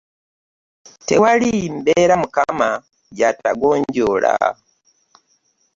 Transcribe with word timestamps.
Tewali 1.07 1.51
mbeera 1.75 2.15
mukama 2.21 2.69
gyatagonjoola. 3.17 4.33